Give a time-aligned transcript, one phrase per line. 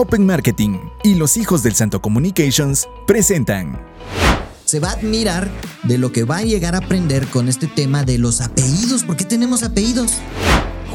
[0.00, 3.84] Open Marketing y los hijos del Santo Communications presentan.
[4.64, 5.50] Se va a admirar
[5.82, 9.02] de lo que va a llegar a aprender con este tema de los apellidos.
[9.02, 10.12] ¿Por qué tenemos apellidos?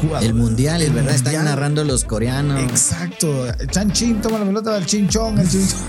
[0.00, 0.26] Jugador.
[0.26, 2.62] El mundial, el verdad, están narrando los coreanos.
[2.62, 3.44] Exacto.
[3.70, 5.38] Chan Chin toma la pelota del chinchón.
[5.38, 5.80] El chinchón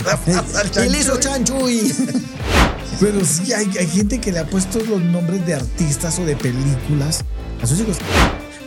[0.84, 1.94] Él hizo chanchuy.
[1.94, 2.22] Chanchui.
[3.00, 6.36] Pero sí, hay, hay gente que le ha puesto los nombres de artistas o de
[6.36, 7.24] películas
[7.62, 7.96] a sus hijos.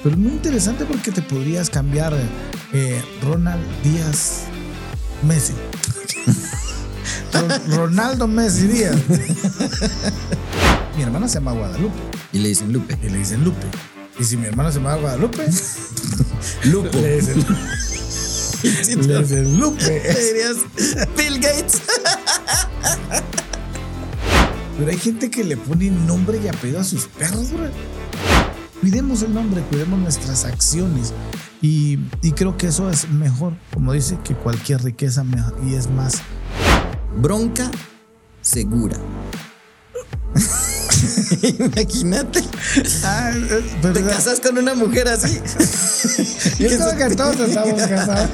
[0.03, 2.15] Pero es muy interesante porque te podrías cambiar
[2.73, 4.43] eh, Ronald Díaz
[5.27, 5.55] Messi.
[7.33, 8.97] Ron- Ronaldo Messi Díaz.
[10.97, 11.95] mi hermana se llama Guadalupe
[12.33, 12.97] Y le dicen Lupe.
[13.03, 13.67] y le dicen Lupe.
[14.19, 15.45] Y si mi hermana se llama Guadalupe,
[16.65, 16.99] Lupo.
[16.99, 17.45] le dicen,
[19.07, 19.85] le dicen Lupe.
[19.85, 20.57] Dirías,
[21.17, 21.83] Bill Gates.
[24.79, 27.69] Pero hay gente que le pone nombre y apellido a sus perros, bro.
[28.81, 31.13] Cuidemos el nombre, cuidemos nuestras acciones.
[31.61, 35.25] Y, y creo que eso es mejor, como dice, que cualquier riqueza
[35.67, 36.19] y es más.
[37.21, 37.71] Bronca
[38.41, 38.97] segura.
[41.59, 42.43] Imagínate.
[43.05, 43.33] Ah,
[43.83, 45.41] pero- Te casas con una mujer así.
[46.59, 48.31] Yo creo que todos estamos casados.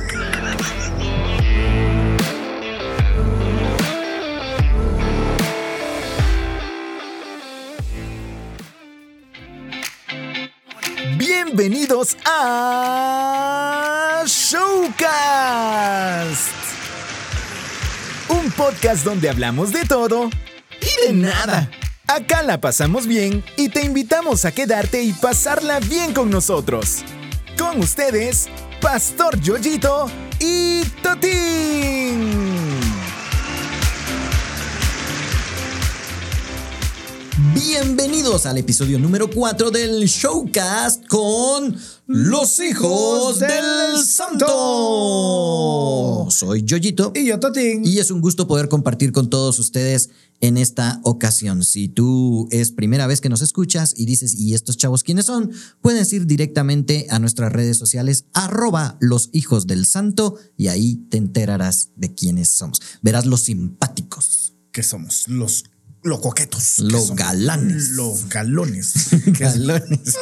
[11.57, 14.97] Bienvenidos a Showcast.
[18.29, 20.31] Un podcast donde hablamos de todo
[20.81, 21.71] y de nada.
[22.09, 27.05] Acá la pasamos bien y te invitamos a quedarte y pasarla bien con nosotros.
[27.57, 28.49] Con ustedes,
[28.81, 30.11] Pastor Yoyito
[30.41, 32.74] y Totín.
[37.55, 44.47] Bienvenidos al episodio número 4 del Showcast con los hijos del santo.
[46.31, 47.87] Soy Yoyito Y yo, Totín.
[47.87, 50.11] y es un gusto poder compartir con todos ustedes
[50.41, 51.63] en esta ocasión.
[51.63, 55.53] Si tú es primera vez que nos escuchas y dices, ¿y estos chavos quiénes son?
[55.81, 61.19] Puedes ir directamente a nuestras redes sociales, arroba los hijos del santo, y ahí te
[61.19, 62.81] enterarás de quiénes somos.
[63.01, 64.51] Verás los simpáticos.
[64.73, 65.63] que somos los,
[66.05, 66.75] los coquetos.
[66.77, 67.91] que Los galanes.
[67.91, 68.95] Los galones.
[69.39, 70.17] Galones.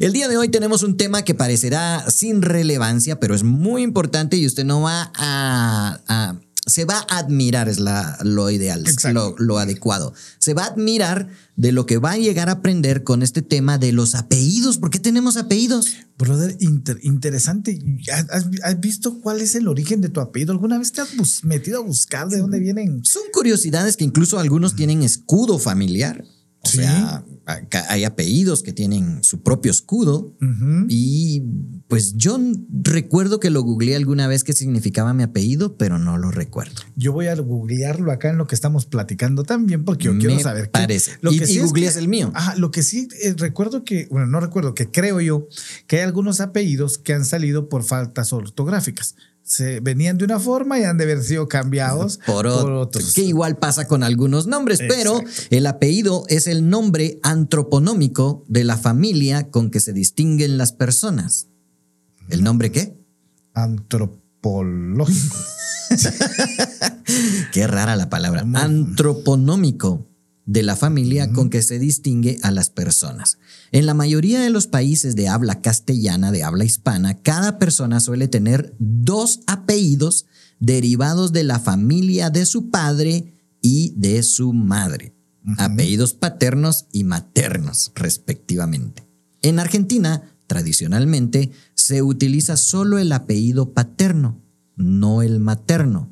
[0.00, 4.36] El día de hoy tenemos un tema que parecerá sin relevancia, pero es muy importante
[4.36, 6.00] y usted no va a...
[6.08, 10.14] a- se va a admirar, es la, lo ideal, lo, lo adecuado.
[10.38, 13.78] Se va a admirar de lo que va a llegar a aprender con este tema
[13.78, 14.78] de los apellidos.
[14.78, 15.88] ¿Por qué tenemos apellidos?
[16.18, 17.78] Brother, inter- interesante.
[18.12, 20.52] ¿Has, has- visto cuál es el origen de tu apellido?
[20.52, 23.04] ¿Alguna vez te has metido a buscar de dónde vienen?
[23.04, 26.24] Son curiosidades que incluso algunos tienen escudo familiar.
[26.64, 26.78] O Sí.
[26.78, 27.24] sea,
[27.88, 30.32] hay apellidos que tienen su propio escudo.
[30.88, 31.42] Y
[31.88, 32.38] pues yo
[32.82, 36.80] recuerdo que lo googleé alguna vez qué significaba mi apellido, pero no lo recuerdo.
[36.94, 40.66] Yo voy a googlearlo acá en lo que estamos platicando también, porque yo quiero saber.
[40.66, 41.12] qué- parece.
[41.20, 42.30] Lo Y- que y sí es googleas que- el mío.
[42.34, 45.48] Ajá, lo que sí eh, recuerdo que, bueno, no recuerdo, que creo yo
[45.88, 49.16] que hay algunos apellidos que han salido por faltas ortográficas.
[49.44, 53.12] Se venían de una forma y han de haber sido cambiados Por, por, ot- otros.
[53.14, 55.20] Que igual pasa con algunos nombres, pero
[55.50, 61.48] el apellido es el nombre antroponómico de la familia con que se distinguen las personas.
[62.28, 62.96] ¿El nombre qué?
[63.52, 65.36] Antropológico.
[67.52, 68.44] Qué rara la palabra.
[68.54, 70.06] Antroponómico
[70.44, 73.38] de la familia con que se distingue a las personas.
[73.70, 78.28] En la mayoría de los países de habla castellana, de habla hispana, cada persona suele
[78.28, 80.26] tener dos apellidos
[80.58, 85.14] derivados de la familia de su padre y de su madre.
[85.58, 89.08] Apellidos paternos y maternos, respectivamente.
[89.42, 94.40] En Argentina, tradicionalmente, se utiliza solo el apellido paterno,
[94.76, 96.11] no el materno.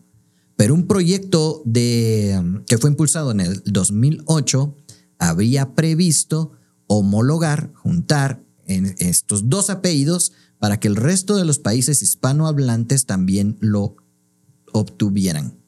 [0.60, 4.76] Pero un proyecto de, um, que fue impulsado en el 2008
[5.18, 6.52] habría previsto
[6.86, 13.56] homologar, juntar en estos dos apellidos para que el resto de los países hispanohablantes también
[13.60, 13.96] lo
[14.74, 15.58] obtuvieran.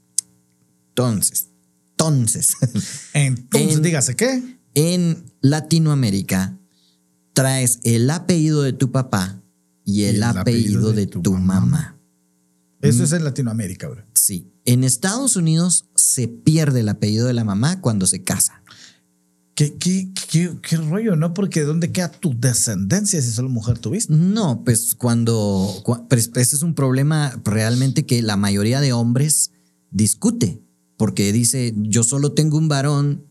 [0.88, 1.48] Entonces,
[1.92, 2.56] entonces,
[3.14, 4.58] Entonces, En- dígase qué.
[4.74, 6.60] en Latinoamérica
[7.32, 9.42] traes el apellido de tu papá
[9.86, 11.98] y el, apellido, de, tu, mamá.
[12.82, 14.04] Eso es en Latinoamérica, bro.
[14.14, 14.51] Sí.
[14.64, 18.62] En Estados Unidos se pierde el apellido de la mamá cuando se casa.
[19.54, 21.34] ¿Qué, qué, qué, qué rollo, ¿no?
[21.34, 24.12] Porque ¿dónde queda tu descendencia si solo mujer tuviste?
[24.14, 29.50] No, pues cuando, cua- pues ese es un problema realmente que la mayoría de hombres
[29.90, 30.62] discute,
[30.96, 33.26] porque dice, yo solo tengo un varón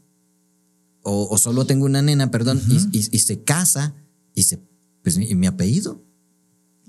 [1.01, 3.95] o, o solo tengo una nena, perdón, y- y, y se casa
[4.36, 4.60] y se,
[5.04, 6.04] pues, ¿y mi apellido?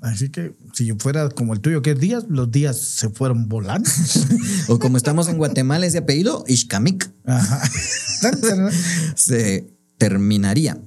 [0.02, 3.88] Así que si fuera como el tuyo, que es días, los días se fueron volando.
[4.68, 7.62] O como estamos en Guatemala, ese apellido, Ishkamik, Ajá.
[9.16, 10.80] se terminaría.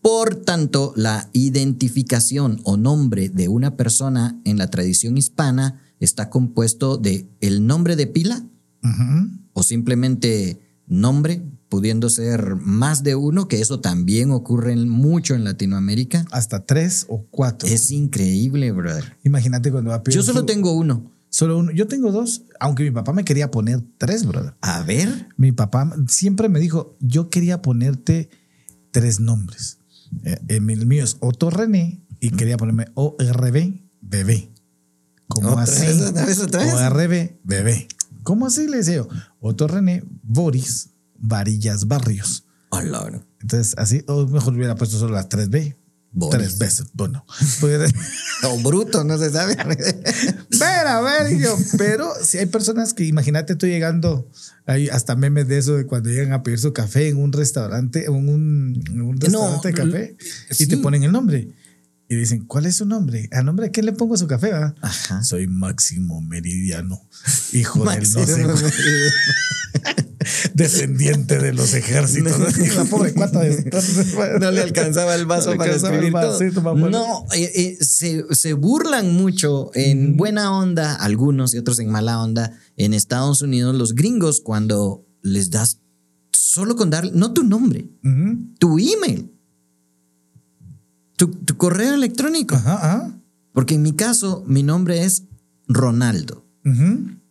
[0.00, 6.96] Por tanto, la identificación o nombre de una persona en la tradición hispana está compuesto
[6.96, 8.44] de el nombre de pila
[9.52, 15.44] o simplemente nombre, pudiendo ser más de uno, que eso también ocurre en- mucho en
[15.44, 16.24] Latinoamérica.
[16.30, 17.68] Hasta tres o cuatro.
[17.68, 19.16] Es increíble, brother.
[19.24, 21.10] Imagínate cuando va a pedir Yo solo su- tengo uno.
[21.30, 21.72] Solo uno.
[21.72, 24.54] Yo tengo dos, aunque mi papá me quería poner tres, brother.
[24.60, 25.28] A ver.
[25.38, 28.28] Mi papá siempre me dijo, yo quería ponerte
[28.90, 29.78] tres nombres.
[30.24, 34.52] Eh, el mío es Otto René y quería ponerme ORB bebé.
[35.28, 35.86] ¿Cómo Otra así?
[36.02, 36.74] otra vez, otra vez.
[36.74, 37.88] ORB bebé.
[38.22, 39.08] ¿Cómo así le decía yo?
[39.40, 42.44] Otto René Boris Varillas Barrios.
[42.70, 43.22] Hola.
[43.40, 45.76] Entonces, así, o mejor hubiera puesto solo las tres B.
[46.14, 46.38] Boris.
[46.38, 46.86] Tres veces.
[46.92, 47.24] Bueno,
[48.44, 49.56] O bruto, no se sabe.
[49.56, 51.56] ver, a ver, yo.
[51.78, 54.28] Pero si hay personas que, imagínate tú llegando,
[54.66, 58.04] hay hasta memes de eso de cuando llegan a pedir su café en un restaurante,
[58.04, 60.16] en un, en un restaurante de café,
[60.58, 61.54] y te ponen el nombre.
[62.12, 63.26] Y dicen, ¿cuál es su nombre?
[63.32, 64.52] ¿A nombre de qué le pongo su café?
[64.52, 64.74] va?
[64.82, 65.24] Ajá.
[65.24, 67.00] Soy Máximo Meridiano,
[67.54, 68.44] hijo del no sé,
[70.54, 72.38] descendiente de los ejércitos.
[72.76, 73.64] La pobre cuata de-
[74.40, 76.38] No le alcanzaba el vaso No para el escribir todo.
[76.74, 81.88] poner- No, eh, eh, se, se burlan mucho en buena onda, algunos y otros en
[81.88, 85.78] mala onda, en Estados Unidos, los gringos, cuando les das
[86.30, 87.88] solo con dar, no tu nombre,
[88.58, 89.31] tu email,
[91.26, 92.54] tu, tu correo electrónico.
[92.56, 93.18] Ajá, ajá.
[93.52, 95.24] Porque en mi caso, mi nombre es
[95.68, 96.44] Ronaldo.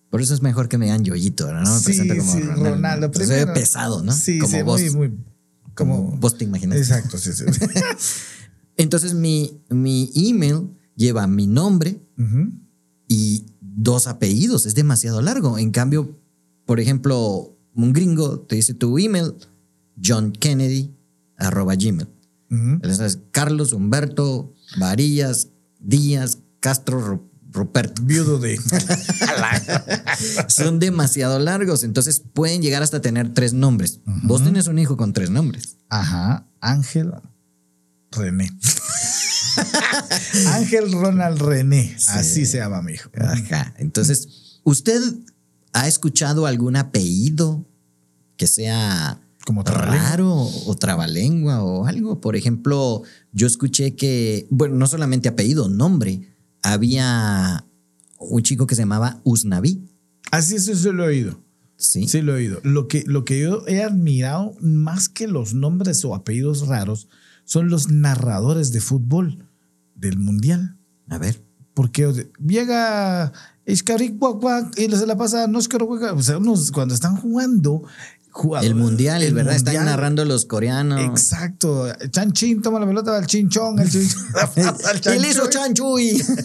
[0.09, 2.69] Por eso es mejor que me digan Yoyito, no me Sí, presento como sí, Ronaldo.
[2.69, 3.11] Ronaldo.
[3.11, 4.11] Pues se ve Primero- pesado, ¿no?
[4.13, 4.81] Sí, como sí, vos.
[4.81, 5.17] muy, muy.
[5.73, 6.17] como Como.
[6.17, 6.77] vos te imaginas.
[6.77, 7.45] Exacto, sí, sí.
[8.77, 12.01] Entonces mi, mi email lleva mi nombre
[13.07, 14.65] y dos apellidos.
[14.65, 15.57] Es demasiado largo.
[15.57, 16.17] En cambio,
[16.65, 19.33] por ejemplo, un gringo te dice tu email,
[20.03, 20.95] John Kennedy,
[21.37, 22.07] arroba gmail.
[22.51, 25.47] Entonces, Carlos Humberto Varillas
[25.79, 28.01] Díaz Castro Ru- Ruperto.
[28.03, 28.57] Viudo de.
[30.47, 31.83] Son demasiado largos.
[31.83, 33.99] Entonces pueden llegar hasta tener tres nombres.
[34.23, 35.77] Vos tenés un hijo con tres nombres.
[35.89, 36.45] Ajá.
[36.59, 37.11] Ángel
[38.11, 38.49] René.
[40.47, 41.95] Ángel Ronald René.
[42.09, 43.09] Así se llama mi hijo.
[43.17, 43.73] Ajá.
[43.77, 45.01] Entonces, ¿usted
[45.73, 47.65] ha escuchado algún apellido
[48.37, 52.21] que sea Como raro o trabalengua o algo?
[52.21, 56.29] Por ejemplo, yo escuché que, bueno, no solamente apellido, nombre.
[56.61, 57.65] Había
[58.19, 59.83] un chico que se llamaba Usnavi.
[60.31, 61.39] Así eso sí lo he oído.
[61.77, 62.07] Sí.
[62.07, 62.59] Sí lo he oído.
[62.63, 67.07] Lo que, lo que yo he admirado más que los nombres o apellidos raros
[67.43, 69.49] son los narradores de fútbol
[69.95, 70.77] del mundial.
[71.09, 71.43] A ver.
[71.73, 73.33] Porque llega
[73.65, 77.83] y se la pasa no es que o sea, unos cuando están jugando
[78.31, 79.55] jugadores- El mundial, el ¿verdad?
[79.55, 79.85] Están mundial.
[79.95, 81.01] narrando los coreanos.
[81.01, 81.85] Exacto.
[82.11, 84.21] Chan Chin toma la pelota al chinchón, el chinchón.
[85.21, 86.17] le hizo chanchuy.
[86.17, 86.37] Chanchuy.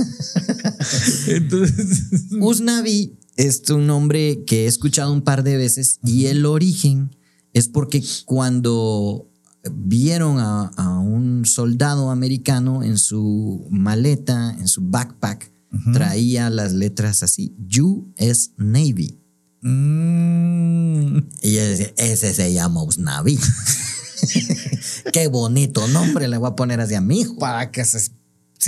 [1.29, 2.03] Entonces,
[2.41, 7.15] Usnavi es un nombre que he escuchado un par de veces y el origen
[7.53, 9.31] es porque cuando
[9.73, 15.53] vieron a, a un soldado americano en su maleta, en su backpack,
[15.93, 19.21] traía las letras así, US Navy.
[19.63, 23.39] Mm, Y decía, ese se llama Usnavi.
[25.13, 27.39] Qué bonito nombre le voy a poner así a mi hijo.
[27.39, 28.11] para que se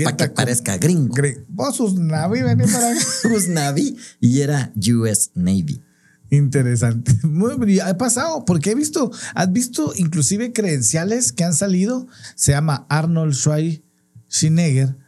[0.05, 1.15] Para que parezca gringo.
[1.49, 3.01] Vos sus navi, vení para acá.
[3.37, 5.83] Usnavi y era US Navy.
[6.31, 7.15] Interesante.
[7.23, 7.81] Muy.
[7.81, 12.07] Ha pasado, porque he visto, has visto inclusive credenciales que han salido.
[12.35, 14.99] Se llama Arnold Schwarzenegger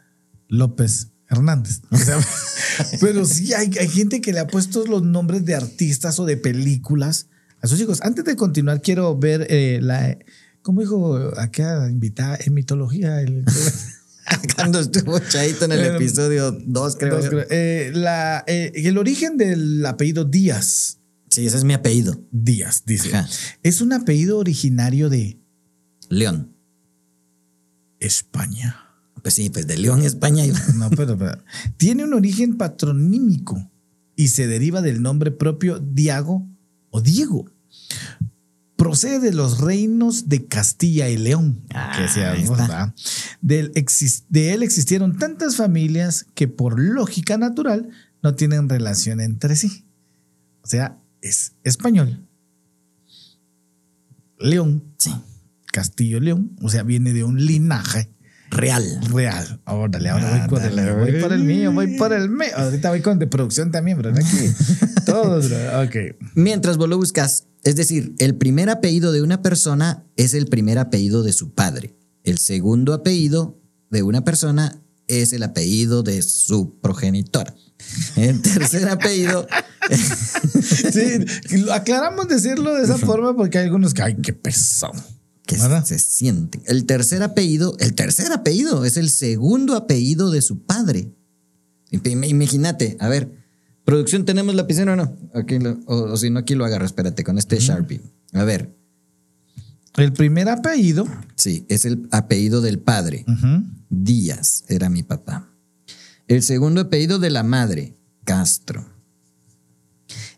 [0.47, 1.81] López Hernández.
[1.89, 2.19] O sea,
[3.01, 6.37] pero sí hay, hay gente que le ha puesto los nombres de artistas o de
[6.37, 7.27] películas
[7.61, 8.01] a sus hijos.
[8.01, 10.17] Antes de continuar, quiero ver eh, la.
[10.61, 13.21] ¿Cómo dijo acá invitada en mitología?
[13.21, 13.45] El,
[14.55, 17.15] Cuando estuvo Chaito en el Eh, episodio 2, creo.
[17.17, 17.45] Dos, creo.
[17.49, 20.99] Eh, la, eh, el origen del apellido Díaz.
[21.29, 22.21] Sí, ese es mi apellido.
[22.31, 23.15] Díaz, dice.
[23.15, 23.27] Ajá.
[23.63, 25.39] Es un apellido originario de
[26.09, 26.55] León.
[27.99, 28.90] España.
[29.21, 30.43] Pues sí, pues de León, España.
[30.75, 31.43] No, pero, pero-
[31.77, 33.69] tiene un origen patronímico
[34.15, 36.47] y se deriva del nombre propio Diago
[36.89, 37.49] o Diego.
[38.75, 41.61] Procede de los reinos de Castilla y León.
[41.73, 42.07] Ah, que
[43.41, 47.89] de él existieron tantas familias que por lógica natural
[48.23, 49.85] no tienen relación entre sí.
[50.63, 52.25] O sea, es español.
[54.39, 55.11] León, Sí.
[55.71, 58.09] Castillo León, o sea, viene de un linaje
[58.51, 58.99] Real.
[59.11, 59.61] Real.
[59.65, 62.49] Órale, ahora voy, por el, Ándale, voy por el mío, voy por el mío.
[62.55, 64.53] Ahorita voy con de producción también, pero aquí
[65.05, 65.49] todos.
[65.49, 65.83] bro.
[65.83, 65.95] Ok.
[66.35, 70.77] Mientras vos lo buscas, es decir, el primer apellido de una persona es el primer
[70.77, 71.95] apellido de su padre.
[72.23, 77.53] El segundo apellido de una persona es el apellido de su progenitor.
[78.15, 79.47] El tercer apellido,
[80.61, 81.25] Sí,
[81.71, 84.93] aclaramos decirlo de esa forma porque hay algunos que, ay, qué pesado.
[85.55, 85.85] Que ¿Verdad?
[85.85, 86.61] se sienten.
[86.65, 91.13] El tercer apellido, el tercer apellido es el segundo apellido de su padre.
[91.91, 93.29] Im- Imagínate, a ver,
[93.83, 95.17] producción, ¿tenemos lapicero o no?
[95.33, 98.01] Aquí lo- o, o si no, aquí lo agarro, espérate, con este Sharpie.
[98.33, 98.73] A ver,
[99.97, 101.05] El primer apellido.
[101.35, 103.25] sí, es el apellido del padre.
[103.89, 105.49] Díaz era mi papá.
[106.27, 108.85] El segundo apellido de la madre, Castro.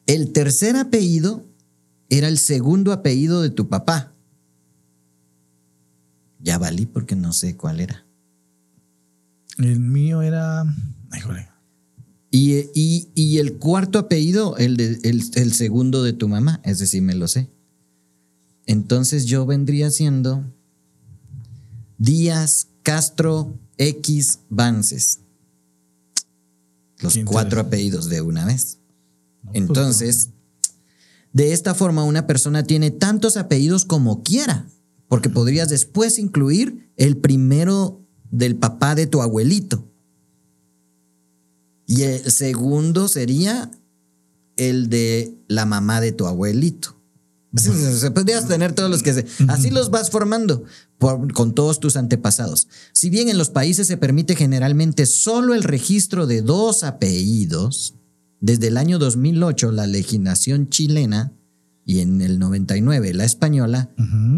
[0.08, 1.46] El tercer apellido
[2.10, 4.13] era el segundo apellido de tu papá.
[6.44, 8.06] Ya valí porque no sé cuál era.
[9.58, 10.62] El mío era.
[11.10, 11.22] Ay.
[12.30, 16.80] Y, y- y el cuarto apellido, el, de- el, el segundo de tu mamá, es
[16.80, 17.50] decir, me lo sé.
[18.66, 20.44] Entonces yo vendría siendo
[21.98, 25.20] Díaz, Castro, X, Vances.
[27.00, 28.80] Los cuatro apellidos de una vez.
[29.44, 30.30] pues, Entonces,
[31.34, 34.68] de esta forma una persona tiene tantos apellidos como quiera,
[35.14, 39.88] porque podrías después incluir el primero del papá de tu abuelito.
[41.86, 43.70] Y el segundo sería
[44.58, 47.00] el de la mamá de tu abuelito.
[48.16, 49.28] Podrías tener todos los que se.
[49.50, 50.64] Así los vas formando
[50.98, 52.68] por- con todos tus antepasados.
[52.92, 57.94] Si bien en los países se permite generalmente solo el registro de dos apellidos,
[58.42, 61.34] desde el año 2008 la legislación chilena
[61.86, 63.90] y en el 99 la española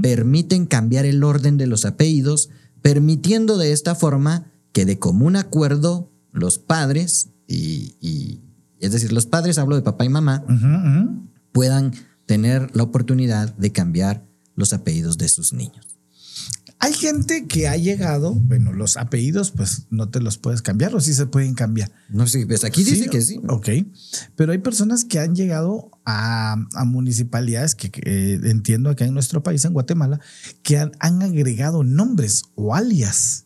[0.01, 2.49] permiten cambiar el orden de los apellidos,
[2.81, 8.41] permitiendo de esta forma que de común acuerdo los padres y, y-
[8.79, 10.43] es decir, los padres, hablo de papá y mamá,
[11.51, 11.93] puedan
[12.25, 15.94] tener la oportunidad de cambiar los apellidos de sus niños.
[16.85, 21.01] Hay gente que ha llegado, bueno, los apellidos, pues no te los puedes cambiar o
[21.01, 21.91] sí se pueden cambiar.
[22.09, 23.41] No sé, pues aquí dice Sí, que sí.
[23.49, 23.69] Ok.
[24.35, 29.41] Pero hay personas que han llegado a, a municipalidades que, eh, entiendo acá en nuestro
[29.41, 30.19] país, en Guatemala,
[30.61, 33.45] que han, han agregado nombres o alias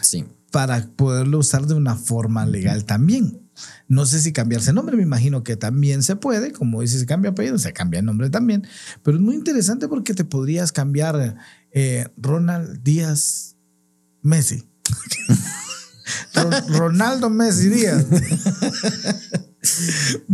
[0.00, 0.24] Sí.
[0.50, 3.42] para poderlo usar de una forma legal también.
[3.88, 7.32] No sé si cambiarse nombre, me imagino que también se puede, como dices, se cambia
[7.32, 8.66] apellido, se cambia nombre también,
[9.02, 11.36] pero es muy interesante porque te podrías cambiar
[11.72, 13.56] eh, Ronald Díaz
[14.22, 14.68] Messi.
[16.34, 18.04] Ro- Ronaldo Messi Díaz.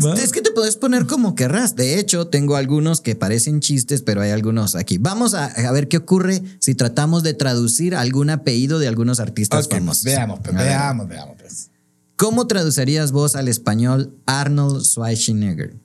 [0.02, 0.14] ¿Va?
[0.14, 1.74] Es que te puedes poner como querrás.
[1.74, 4.98] De hecho, tengo algunos que parecen chistes, pero hay algunos aquí.
[4.98, 9.66] Vamos a, a ver qué ocurre si tratamos de traducir algún apellido de algunos artistas
[9.68, 10.04] pues, famosos.
[10.04, 11.36] veamos, pues, veamos, veamos.
[11.40, 11.70] pues.
[12.16, 15.76] ¿Cómo traducirías vos al español Arnold Schwarzenegger?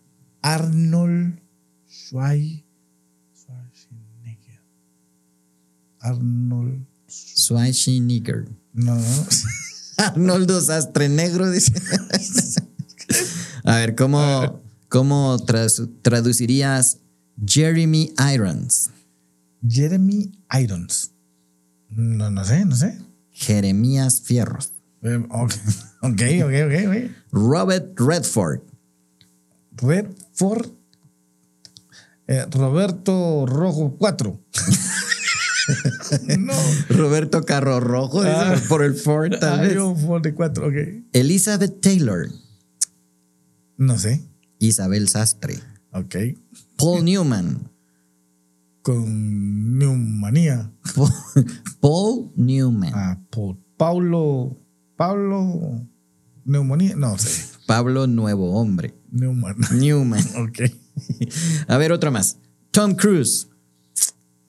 [0.41, 1.39] Arnold
[1.89, 2.70] Schwei- Schwarzenegger.
[6.01, 6.85] Arnold.
[7.07, 8.47] Schwarzenegger.
[8.73, 9.01] No, no.
[9.97, 11.73] Arnoldo Sastre Negro, dice.
[13.63, 16.97] A ver, ¿cómo, cómo tras- traducirías
[17.45, 18.89] Jeremy Irons?
[19.67, 21.11] Jeremy Irons.
[21.89, 22.97] No, no sé, no sé.
[23.31, 24.71] Jeremías Fierros.
[25.29, 25.53] Ok,
[26.01, 26.87] ok, ok, ok.
[26.87, 27.11] ok.
[27.31, 28.61] Robert Redford.
[29.77, 30.67] Redford.
[32.27, 34.39] Eh, Roberto Rojo 4.
[36.39, 36.53] No.
[36.89, 38.61] Roberto Carro Rojo, dice, Ah.
[38.69, 39.77] por el Ford, tal vez.
[40.05, 40.73] Ford de 4, ok.
[41.13, 42.27] Elizabeth Taylor.
[43.77, 44.27] No sé.
[44.59, 45.59] Isabel Sastre.
[45.93, 46.15] Ok.
[46.77, 47.69] Paul Newman.
[48.81, 50.71] Con neumonía.
[50.95, 51.11] Paul,
[51.79, 52.91] Paul Newman.
[52.95, 54.57] Ah, Paul- Paulo.
[54.95, 55.85] Paulo.
[56.45, 56.95] Neumonía.
[56.95, 57.47] No sé.
[57.67, 58.95] Pablo Nuevo Hombre.
[59.11, 59.55] Neumann.
[59.73, 60.23] Newman.
[60.37, 60.59] Ok.
[61.67, 62.37] A ver, otro más.
[62.71, 63.47] Tom Cruise.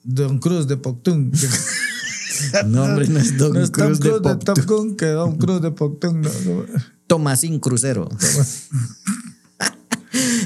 [0.03, 1.31] Don Cruz de Poctún.
[2.65, 4.97] No, hombre, no es Don No es Tom Cruise de Poctún.
[4.97, 6.21] Que Don Cruz de Poctún.
[6.21, 6.65] No, no.
[7.07, 8.09] Tomasín Crucero.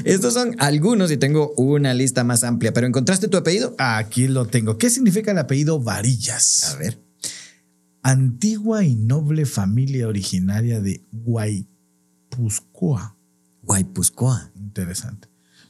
[0.04, 3.74] Estos son algunos y tengo una lista más amplia, pero ¿encontraste tu apellido?
[3.78, 4.78] Aquí lo tengo.
[4.78, 6.74] ¿Qué significa el apellido Varillas?
[6.74, 7.02] A ver.
[8.02, 11.66] Antigua y noble familia originaria de Guaypuscoa.
[13.62, 14.50] Guaypuscoa.
[14.56, 15.27] Interesante.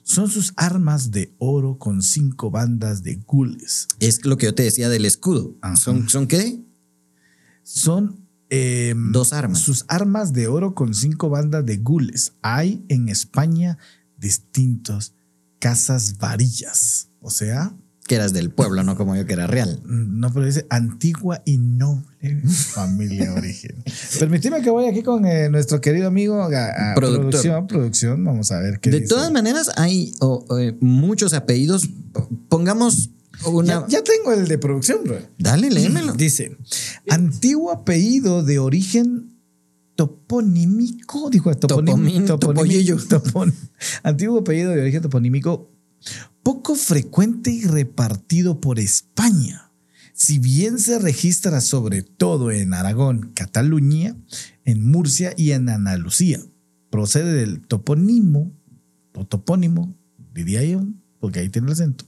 [0.08, 3.86] Son sus armas de oro con cinco bandas de gules.
[4.00, 5.58] Es lo que yo te decía del escudo.
[5.60, 5.76] Ajá.
[5.76, 6.64] ¿Son, ¿Son qué?
[7.62, 9.60] Son eh, Dos armas.
[9.60, 12.32] Sus armas de oro con cinco bandas de gules.
[12.40, 13.76] Hay en España
[14.16, 15.12] distintos
[15.58, 17.10] casas varillas.
[17.20, 17.76] O sea,
[18.08, 19.80] que eras del pueblo, no como yo que era real.
[19.84, 22.06] No, pero dice antigua y noble
[22.48, 23.84] familia origen.
[24.18, 28.24] Permíteme que voy aquí con eh, nuestro querido amigo a, producción, producción.
[28.24, 29.08] Vamos a ver qué De dice.
[29.08, 31.88] todas maneras, hay oh, eh, muchos apellidos.
[32.48, 33.10] Pongamos
[33.44, 33.86] una.
[33.86, 35.18] Ya, ya tengo el de producción, bro.
[35.38, 36.12] Dale, léemelo.
[36.16, 36.56] Dice,
[37.08, 39.34] antiguo apellido de origen
[39.94, 42.96] toponímico, dijo toponímico, topoyillo.
[43.08, 43.52] topon-
[44.02, 45.70] antiguo apellido de origen toponímico,
[46.48, 49.70] poco frecuente y repartido por España.
[50.14, 54.16] Si bien se registra sobre todo en Aragón, Cataluña,
[54.64, 56.40] en Murcia y en Andalucía,
[56.88, 58.50] procede del topónimo
[59.14, 59.94] o topónimo,
[60.32, 60.86] diría yo,
[61.20, 62.06] porque ahí tiene el acento,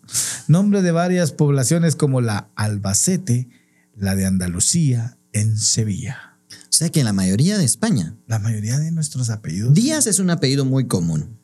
[0.48, 3.50] nombre de varias poblaciones como la Albacete,
[3.94, 6.38] la de Andalucía, en Sevilla.
[6.50, 9.74] O sea que en la mayoría de España, La mayoría de nuestros apellidos.
[9.74, 11.39] Díaz es un apellido muy común.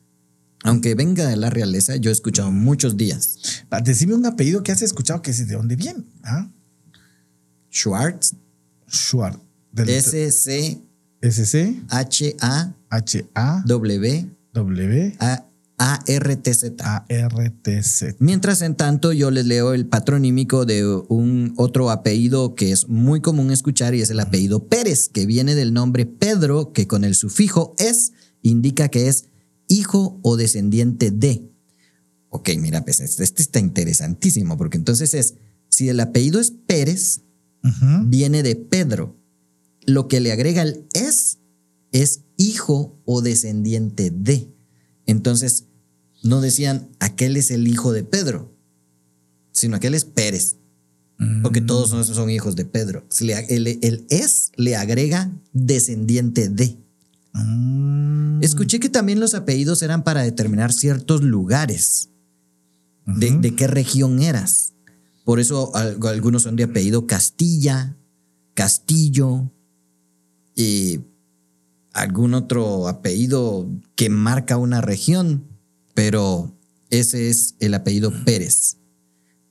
[0.67, 3.39] Aunque venga de la realeza, yo he escuchado muchos días.
[3.71, 6.05] Ah, Decime un apellido que has escuchado que es de dónde viene.
[6.23, 6.51] ¿Ah?
[7.71, 8.35] Schwartz,
[8.89, 9.39] Schwartz.
[9.77, 10.81] S-C-H-A-W-A-R-T-Z.
[11.21, 11.83] S-C
[12.91, 14.31] H-A W
[15.79, 16.77] A-R-T-Z.
[18.19, 23.21] Mientras en tanto yo les leo el patronímico de un otro apellido que es muy
[23.21, 27.15] común escuchar y es el apellido Pérez, que viene del nombre Pedro, que con el
[27.15, 29.27] sufijo es indica que es
[29.69, 31.51] hijo o descendiente de.
[32.29, 35.35] Ok, mira, pues este este está interesantísimo, porque entonces es,
[35.69, 37.23] si el apellido es Pérez,
[38.05, 39.17] viene de Pedro.
[39.87, 41.39] Lo que le agrega el es
[41.93, 44.53] es hijo o descendiente de.
[45.07, 45.65] Entonces,
[46.23, 48.55] no decían aquel es el hijo de Pedro,
[49.53, 50.57] sino aquel es Pérez,
[51.43, 53.07] porque todos son, son hijos de Pedro.
[53.21, 56.79] El, el es le agrega descendiente de.
[57.45, 58.43] Mm.
[58.43, 62.11] Escuché que también los apellidos eran para determinar ciertos lugares,
[63.07, 64.75] de, de qué región eras.
[65.25, 67.97] Por eso al- algunos son de apellido Castilla,
[68.55, 69.51] Castillo,
[70.55, 71.01] y
[71.93, 75.45] algún otro apellido que marca una región,
[75.95, 76.55] pero
[76.91, 78.77] ese es el apellido Pérez.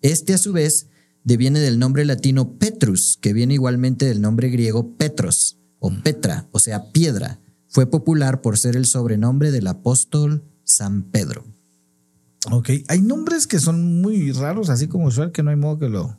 [0.01, 0.87] Este a su vez
[1.23, 6.59] deviene del nombre latino Petrus, que viene igualmente del nombre griego Petros o Petra, o
[6.59, 7.39] sea, piedra.
[7.75, 11.43] Fue popular por ser el sobrenombre del apóstol San Pedro.
[12.49, 15.89] Ok, hay nombres que son muy raros, así como Schwarz, que no hay modo que
[15.89, 16.17] lo.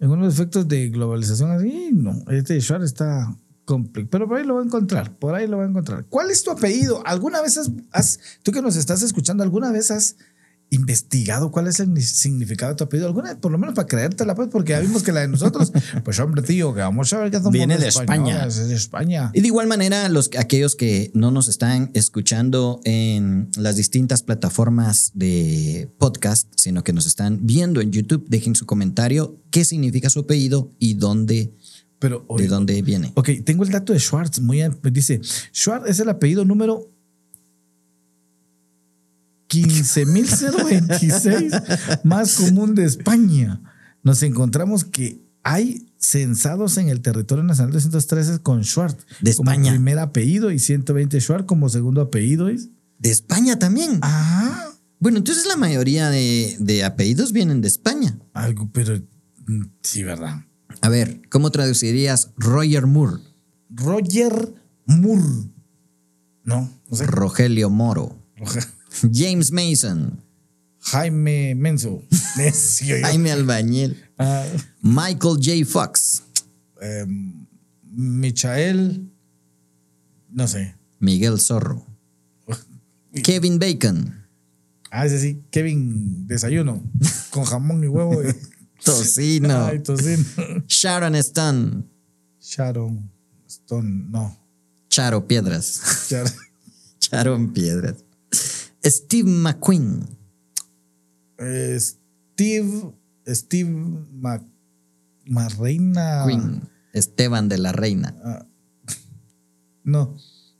[0.00, 2.24] En unos efectos de globalización así, no.
[2.28, 4.08] Este Schwarz está complejo.
[4.10, 6.06] Pero por ahí lo va a encontrar, por ahí lo va a encontrar.
[6.06, 7.06] ¿Cuál es tu apellido?
[7.06, 7.56] ¿Alguna vez
[7.92, 10.16] has- tú que nos estás escuchando, alguna vez has
[10.74, 13.06] investigado cuál es el ni- significado de tu apellido?
[13.08, 15.72] ¿Alguna por lo menos para creértela, pues, porque ya vimos que la de nosotros,
[16.04, 18.44] pues hombre, tío, que vamos a ver que somos Viene de España.
[18.46, 19.30] Es de España.
[19.34, 25.10] Y de igual manera, los, aquellos que no nos están escuchando en las distintas plataformas
[25.14, 30.20] de podcast, sino que nos están viendo en YouTube, dejen su comentario, qué significa su
[30.20, 31.54] apellido y dónde,
[31.98, 33.12] Pero, de dónde viene.
[33.14, 34.40] Ok, tengo el dato de Schwartz.
[34.40, 35.20] Muy, dice,
[35.52, 36.90] Schwartz es el apellido número
[39.62, 43.60] 15.026 más común de España.
[44.02, 49.72] Nos encontramos que hay censados en el territorio nacional 213 con Schwartz De como España.
[49.72, 52.46] primer apellido y 120 Schwartz como segundo apellido.
[52.46, 53.98] De España también.
[54.02, 58.18] Ah, Bueno, entonces la mayoría de, de apellidos vienen de España.
[58.32, 58.96] algo, pero
[59.46, 60.44] mm, sí, ¿verdad?
[60.80, 63.22] A ver, ¿cómo traducirías Roger Moore?
[63.70, 64.54] Roger
[64.86, 65.50] Moore.
[66.44, 67.06] No, no sé.
[67.06, 68.18] Rogelio Moro.
[68.36, 68.66] Roger-
[69.12, 70.20] James Mason.
[70.80, 72.02] Jaime Menso.
[72.84, 72.96] Yo.
[73.02, 73.96] Jaime Albañil.
[74.18, 74.44] Ah,
[74.82, 75.64] Michael J.
[75.66, 76.22] Fox.
[76.80, 77.06] eh,
[77.96, 79.08] Michael,
[80.30, 80.74] no sé.
[80.98, 81.86] Miguel Zorro.
[83.22, 84.20] Kevin Bacon.
[84.90, 86.82] Ah, ese sí, Kevin Desayuno,
[87.30, 88.22] con jamón y huevo.
[88.22, 88.34] y-
[88.84, 89.64] Tocino.
[89.66, 90.24] Ay, tocino.
[90.68, 91.84] Sharon Stone.
[92.40, 93.10] Sharon
[93.48, 94.36] Stone, no.
[94.90, 96.06] Charo Piedras.
[96.08, 96.30] Char-
[97.00, 97.96] Sharon Piedras.
[98.84, 100.06] Steve McQueen.
[101.38, 102.92] eh, Steve,
[103.26, 103.70] Steve
[104.12, 104.42] Mac,
[105.26, 106.24] Marreina.
[106.26, 106.68] Queen.
[106.92, 108.14] Esteban de la Reina.
[109.82, 110.16] No,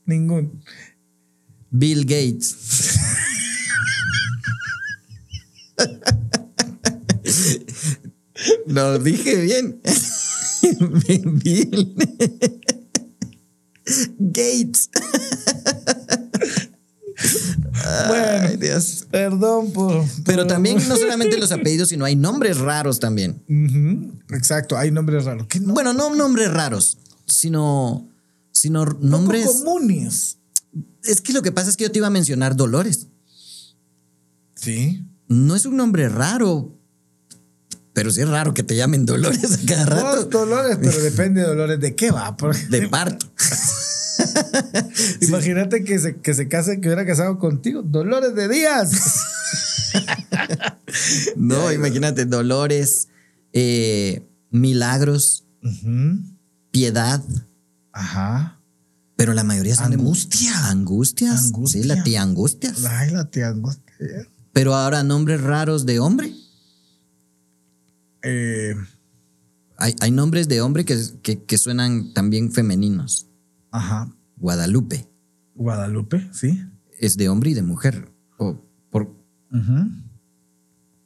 [0.07, 0.63] ningún.
[1.71, 2.57] Bill Gates.
[8.67, 9.81] Lo dije bien.
[11.43, 11.95] Bill
[14.19, 14.91] Gates.
[18.09, 19.07] Bueno, Ay, Dios.
[19.11, 20.05] perdón por.
[20.25, 23.43] Pero por- también no solamente los apellidos, sino hay nombres raros también.
[24.31, 25.47] Exacto, hay nombres raros.
[25.49, 25.75] ¿Qué no?
[25.75, 28.09] Bueno, no nombres raros, sino,
[28.53, 29.47] sino nombres.
[29.47, 30.39] Comunes.
[31.05, 33.09] Es que lo que pasa es que yo te iba a mencionar Dolores.
[34.55, 35.05] Sí.
[35.29, 36.79] No es un nombre raro,
[37.93, 40.25] Pero sí es raro que te llamen Dolores a cada rato.
[40.25, 42.37] dolores, pero depende de dolores de qué va.
[42.37, 43.27] Porque- De parto.
[45.21, 47.83] Imagínate que se, que se case, que hubiera casado contigo.
[47.83, 48.93] Dolores de días.
[51.37, 53.09] No, imagínate, Dolores,
[53.53, 55.45] eh, Milagros.
[56.71, 57.23] Piedad.
[57.93, 58.61] Ajá.
[59.17, 60.69] Pero la mayoría son de- Angustia.
[60.69, 61.45] Angustias.
[61.47, 61.83] Angustia.
[61.83, 62.85] Sí, la tía Angustias.
[62.85, 63.95] Ay, la tía angustia.
[64.53, 66.33] Pero ahora nombres raros de hombre.
[68.23, 68.75] Eh,
[69.77, 73.27] Hay, hay nombres de hombre que, que, que suenan también femeninos.
[73.71, 74.13] ajá.
[74.37, 75.09] Guadalupe
[75.55, 76.61] Guadalupe, sí.
[76.99, 78.11] es de hombre y de mujer.
[78.39, 79.15] O por.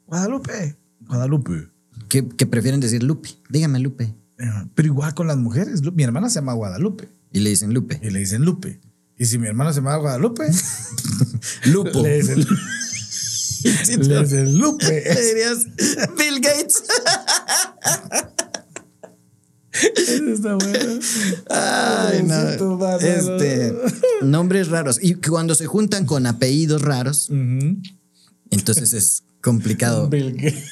[0.07, 0.77] Guadalupe.
[1.01, 1.69] Guadalupe.
[2.09, 3.29] ¿qué, qué prefieren decir Lupe?
[3.51, 4.15] Dígame Lupe.
[4.39, 5.83] Eh, Pero igual con las mujeres.
[5.93, 8.01] Mi hermana se llama Guadalupe Y le dicen Lupe.
[8.03, 8.81] y le dicen Lupe.
[9.19, 10.45] Y si mi hermana se llama Guadalupe,
[11.67, 12.03] Lupo.
[12.03, 12.39] le dicen,
[13.65, 13.71] le
[14.23, 14.87] dicen Le Lupe.
[15.03, 15.67] dirías
[16.17, 16.83] Bill Gates.
[19.97, 21.01] Eso está bueno.
[21.51, 22.99] Ay, no.
[22.99, 23.75] Este,
[24.23, 24.99] nombres raros.
[25.03, 27.31] Y cuando se juntan con apellidos raros,
[28.51, 30.09] entonces es complicado.
[30.11, 30.65] Bill Gates.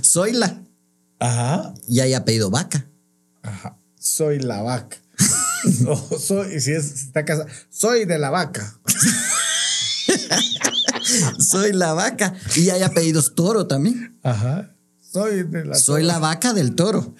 [0.02, 0.62] Soy la.
[1.18, 1.74] Ajá.
[1.88, 2.86] Y hay apellido vaca.
[3.42, 3.78] Ajá.
[3.98, 4.96] Soy la vaca.
[5.86, 8.80] O soy, si es, está casada, soy de la vaca.
[11.38, 12.34] Soy la vaca.
[12.56, 14.18] Y hay apellidos toro también.
[14.22, 14.74] Ajá.
[15.00, 17.14] Soy de la Soy la vaca del toro.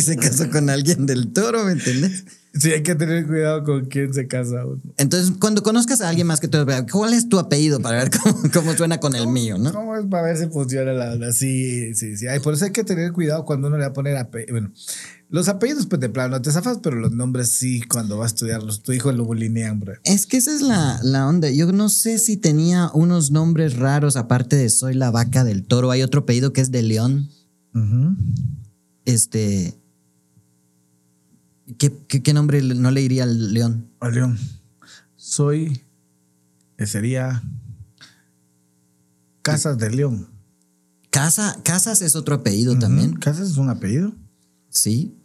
[0.00, 2.24] Si se casó con alguien del toro, ¿me entiendes?
[2.58, 4.80] Sí, hay que tener cuidado con quién se casa uno.
[4.96, 6.58] Entonces, cuando conozcas a alguien más que tú,
[6.90, 9.72] ¿cuál es tu apellido para ver cómo, cómo suena con el mío, no?
[9.72, 12.26] ¿Cómo es para ver si funciona la, la- Sí, sí, sí.
[12.28, 14.52] Ay, por eso hay que tener cuidado cuando uno le va a poner apellidos.
[14.52, 14.72] Bueno,
[15.28, 18.28] los apellidos, pues de plano no te zafas, pero los nombres sí, cuando va a
[18.28, 18.82] estudiarlos.
[18.82, 19.92] Tu hijo lo bulinean, bro.
[20.04, 21.50] Es que esa es la, la onda.
[21.50, 25.90] Yo no sé si tenía unos nombres raros, aparte de Soy la vaca del toro.
[25.90, 27.28] Hay otro apellido que es de León.
[29.04, 29.74] Este.
[31.78, 33.90] ¿Qué, qué, qué nombre no le iría al león?
[34.00, 34.38] A León.
[35.16, 35.82] Soy.
[36.78, 37.42] eh, Sería.
[39.42, 40.28] Casas de León.
[41.10, 43.14] Casa, Casas es otro apellido también.
[43.14, 44.12] Casas es un apellido.
[44.68, 45.16] Sí.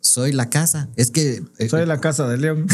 [0.00, 0.88] Soy la casa.
[0.96, 2.66] Es que eh, Soy la casa de León.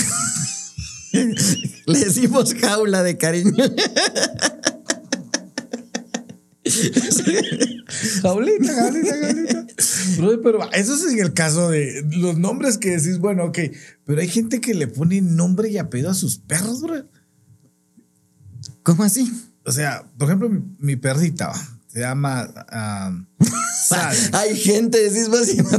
[1.13, 3.53] le decimos jaula de cariño.
[8.23, 9.60] Jaulita, jaulita, jaulita.
[10.17, 13.59] Pero eso es en el caso de los nombres que decís, bueno, ok,
[14.05, 17.05] pero hay gente que le pone nombre y apellido a sus perros, bro.
[18.83, 19.31] ¿Cómo así?
[19.65, 21.53] O sea, por ejemplo, mi, mi perrita
[21.93, 22.49] se llama
[23.89, 24.19] Sally.
[24.33, 25.29] Hay gente, decís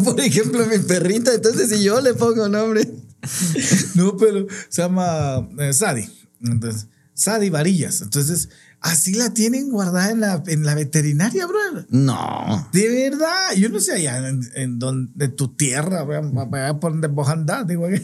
[0.03, 1.33] por ejemplo, mi perrita.
[1.33, 2.87] Entonces, si yo le pongo nombre.
[3.95, 6.09] No, pero se llama eh, Sadi.
[6.41, 8.01] Entonces, Sadi Varillas.
[8.01, 8.49] Entonces,
[8.81, 11.85] así la tienen guardada en la, en la veterinaria, bro.
[11.89, 12.67] No.
[12.73, 17.29] De verdad, yo no sé allá en, en donde tu tierra, vaya por donde vos
[17.29, 18.03] andás, digo, ¿qué?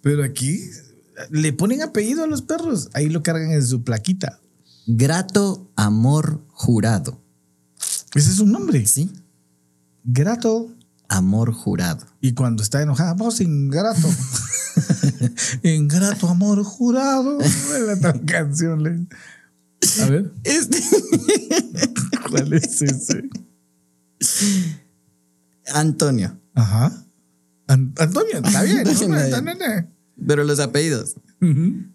[0.00, 0.60] pero aquí
[1.30, 4.40] le ponen apellido a los perros, ahí lo cargan en su plaquita.
[4.86, 7.20] Grato amor jurado.
[8.14, 8.84] Ese es un nombre.
[8.86, 9.12] ¿Sí?
[10.04, 10.74] Grato.
[11.08, 12.06] Amor jurado.
[12.20, 14.08] Y cuando está enojada, vos ingrato.
[15.62, 17.38] ingrato amor jurado.
[18.00, 19.08] La canción.
[20.02, 20.78] A ver, Este.
[22.30, 23.28] ¿cuál es ese?
[25.74, 26.38] Antonio.
[26.54, 27.04] Ajá.
[27.66, 28.86] An- Antonio, está bien.
[28.86, 29.14] Está ¿no?
[29.14, 29.48] bien.
[29.48, 29.94] Está bien.
[30.26, 31.14] Pero los apellidos.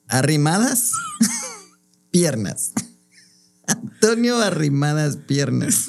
[0.07, 0.91] Arrimadas.
[2.11, 2.73] piernas.
[3.67, 5.87] Antonio Arrimadas Piernas.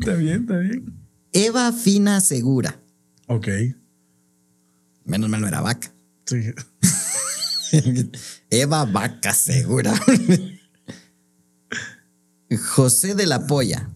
[0.00, 0.92] Está bien, está bien.
[1.32, 2.80] Eva Fina Segura.
[3.28, 3.48] Ok.
[5.04, 5.92] Menos mal no era vaca.
[6.26, 6.36] Sí.
[8.50, 9.94] Eva Vaca Segura.
[12.56, 13.90] José de la Polla.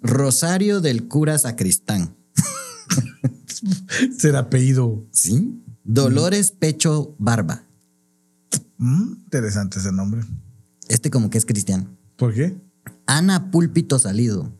[0.00, 2.16] Rosario del Cura Sacristán.
[4.18, 5.06] Será apellido.
[5.10, 5.60] ¿Sí?
[5.82, 7.64] Dolores Pecho Barba.
[8.78, 10.22] Mm, interesante ese nombre.
[10.88, 11.88] Este como que es cristiano.
[12.16, 12.56] ¿Por qué?
[13.06, 14.52] Ana Púlpito Salido.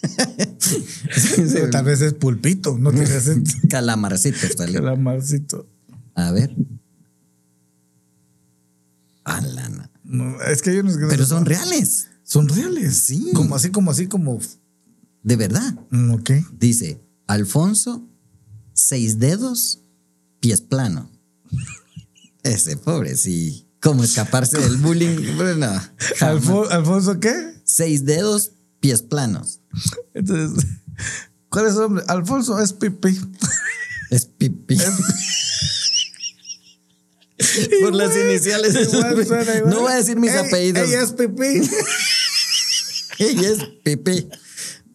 [1.70, 3.50] Tal vez es pulpito, no tiene acento.
[3.68, 4.82] Calamarcito salido.
[4.82, 5.68] Calamarcito.
[6.14, 6.54] A ver.
[9.24, 9.90] A lana.
[10.10, 12.08] No, es que hay unos que no Pero se- son reales.
[12.24, 12.96] son reales.
[12.96, 13.30] Sí.
[13.34, 14.38] Como así, como así, como.
[15.22, 15.74] De verdad.
[15.90, 16.30] Mm, Ok.
[16.58, 18.08] Dice, Alfonso,
[18.72, 19.80] seis dedos,
[20.40, 21.10] pies plano.
[22.42, 23.66] Ese pobre, sí.
[23.82, 25.36] ¿Cómo escaparse del bullying?
[25.36, 25.66] Bueno.
[26.20, 27.32] Alfo- ¿Alfonso qué?
[27.64, 29.60] Seis dedos, pies planos.
[30.14, 30.66] Entonces,
[31.48, 32.04] ¿cuál es su nombre?
[32.08, 33.18] Alfonso es Pipi.
[34.10, 34.59] Es pipí.
[37.90, 38.74] Por las iniciales.
[38.74, 39.70] Igual suena igual.
[39.74, 40.88] No voy a decir mis Ey, apellidos.
[40.88, 41.70] Ella es Pipi.
[43.20, 44.28] Ella es pipí.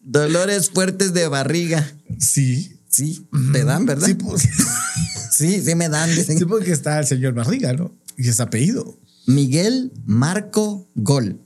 [0.02, 1.86] Dolores fuertes de barriga.
[2.18, 2.72] Sí.
[2.88, 4.06] Sí, te dan, ¿verdad?
[4.06, 4.42] Sí, pues,
[5.30, 6.38] Sí, sí me dan, dicen.
[6.38, 7.94] sí, porque está el señor Barriga, ¿no?
[8.16, 8.98] Y es apellido.
[9.26, 11.38] Miguel Marco Gol.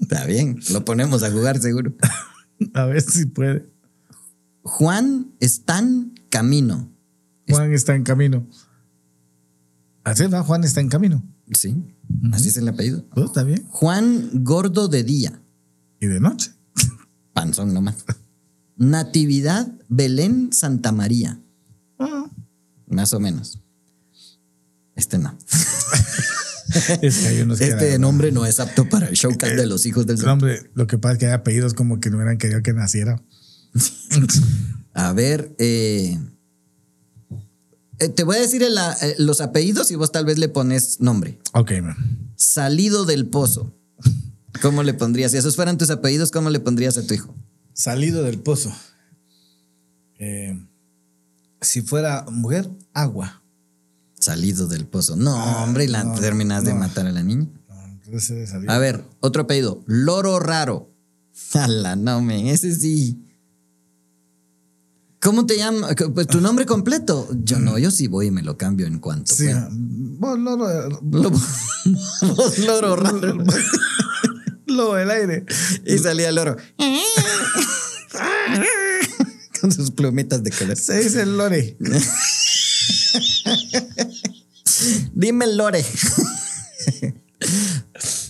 [0.00, 1.94] Está bien, lo ponemos a jugar seguro.
[2.74, 3.64] A ver si puede.
[4.62, 6.92] Juan Stan Camino.
[7.48, 8.46] Juan está en camino.
[10.04, 11.22] Así va, Juan está en camino.
[11.52, 11.76] Sí,
[12.32, 13.06] así es el apellido.
[13.14, 13.64] Oh, está bien.
[13.68, 15.42] Juan Gordo de Día.
[16.00, 16.52] Y de noche.
[17.32, 18.04] Panzón nomás.
[18.76, 21.40] Natividad Belén Santa María.
[21.98, 22.30] Ah,
[22.88, 23.60] Más o menos.
[24.96, 25.36] Este no.
[27.02, 29.66] es que hay unos que Este eran- nombre no es apto para el showcast de
[29.66, 30.30] los hijos del No, sol.
[30.30, 33.22] hombre, lo que pasa es que hay apellidos como que no hubieran querido que naciera.
[34.94, 36.18] A ver, eh,
[38.08, 41.38] te voy a decir el- eh, los apellidos y vos tal vez le pones nombre.
[41.54, 41.96] Ok, man.
[42.36, 43.74] Salido del pozo.
[44.60, 45.32] ¿Cómo le pondrías?
[45.32, 47.34] Si esos fueran tus apellidos, ¿cómo le pondrías a tu hijo?
[47.72, 48.72] Salido del pozo.
[50.18, 50.56] Eh,
[51.60, 53.42] si fuera mujer, agua.
[54.18, 55.16] Salido del pozo.
[55.16, 55.34] No,
[55.64, 57.48] hombre, y la no, terminas de matar a la niña.
[57.68, 58.72] No.
[58.72, 59.82] A ver, otro apellido.
[59.86, 60.92] Loro raro.
[61.54, 63.26] Ala, no, men, ese sí.
[65.22, 65.94] ¿Cómo te llamas?
[66.14, 67.28] Pues tu nombre completo.
[67.44, 69.68] Yo no, yo sí voy y me lo cambio en cuanto Sí, pueda.
[69.70, 71.30] vos, loro, Lo-
[72.36, 73.44] vos loro raro.
[74.66, 75.44] lo del aire.
[75.86, 76.56] Y salía el loro.
[79.60, 80.76] Con sus plumitas de color.
[80.76, 81.76] Se dice el lore.
[85.14, 85.84] Dime Lore.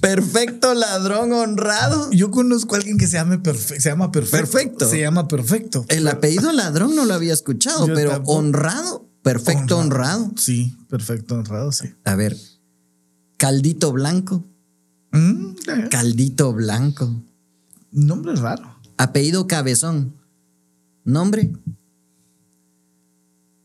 [0.03, 2.11] Perfecto ladrón honrado.
[2.11, 3.81] Yo conozco a alguien que se llame perfecto.
[3.81, 4.37] Se llama perfecto.
[4.51, 4.89] Perfecto.
[4.89, 5.85] Se llama perfecto.
[5.89, 8.33] El apellido ladrón no lo había escuchado, Yo pero tampoco.
[8.37, 9.09] honrado.
[9.23, 10.33] Perfecto honrado.
[10.37, 11.95] Sí, perfecto honrado, sí.
[12.05, 12.37] A ver.
[13.37, 14.45] Caldito blanco.
[15.13, 15.55] Mm,
[15.89, 17.23] Caldito blanco.
[17.93, 18.77] nombre raro.
[18.99, 20.17] Apellido cabezón.
[21.05, 21.53] Nombre.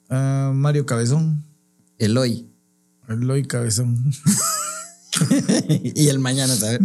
[0.10, 1.44] Ah, Mario Cabezón.
[1.98, 2.48] Eloy.
[3.10, 4.12] Eloy Cabezón.
[5.96, 6.80] y el mañana, ¿sabes?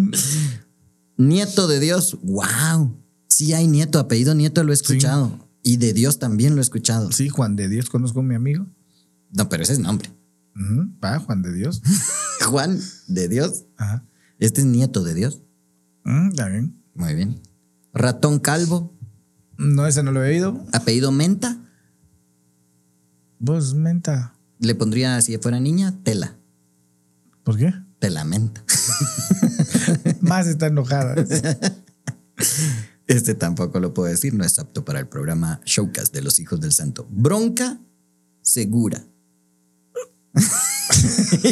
[1.16, 2.18] Nieto de Dios.
[2.22, 2.96] Wow.
[3.28, 5.48] Sí hay nieto, apellido nieto lo he escuchado.
[5.62, 7.12] Y de Dios también lo he escuchado.
[7.12, 7.88] Sí, Juan de Dios.
[7.88, 8.66] Conozco a mi amigo.
[9.30, 10.10] No, pero ese es nombre.
[11.02, 11.82] Va, Juan de Dios.
[12.46, 13.64] Juan de Dios.
[13.76, 14.04] Ajá.
[14.38, 15.42] Este es nieto de Dios.
[16.04, 16.82] Mm, bien.
[16.94, 17.40] Muy bien.
[17.94, 18.92] Ratón calvo.
[19.56, 20.66] No, ese no lo he oído.
[20.72, 21.58] Apellido menta.
[23.38, 24.34] Vos, menta.
[24.58, 26.36] Le pondría, si fuera niña, tela.
[27.44, 27.72] ¿Por qué?
[28.02, 28.64] Tela menta.
[30.20, 31.14] Más está enojada.
[33.06, 36.60] Este tampoco lo puedo decir, no es apto para el programa Showcast de los Hijos
[36.60, 37.06] del Santo.
[37.08, 37.78] Bronca
[38.42, 39.04] segura.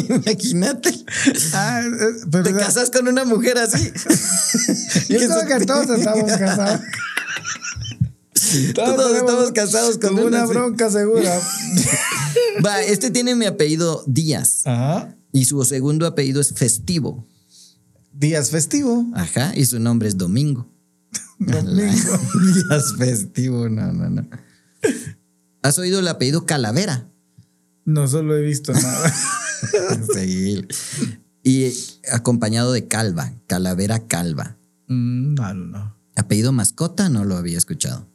[0.09, 0.93] Imagínate,
[1.53, 3.89] Ah, eh, pero te casas con una mujer así.
[5.07, 6.81] Yo creo que todos estamos casados.
[8.75, 11.39] Todos estamos casados con una una bronca segura.
[12.65, 15.15] Va, este tiene mi apellido Díaz Ajá.
[15.31, 17.27] Y su segundo apellido es Festivo.
[18.13, 19.05] Días festivo.
[19.13, 20.69] Ajá, y su nombre es Domingo.
[21.39, 22.19] Domingo.
[22.53, 24.27] Díaz Festivo, no, no, no.
[25.61, 27.09] ¿Has oído el apellido Calavera?
[27.85, 29.13] No solo he visto nada.
[30.15, 30.65] Sí.
[31.43, 31.71] Y
[32.11, 34.57] acompañado de Calva, Calavera Calva.
[34.87, 35.97] Mm, no, no, no.
[36.15, 38.09] Apellido mascota no lo había escuchado.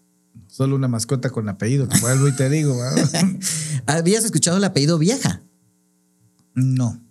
[0.49, 1.89] Solo una mascota con apellido.
[1.89, 2.77] Que vuelvo y te digo.
[3.87, 5.45] ¿Habías escuchado el apellido Vieja?
[6.55, 7.06] No.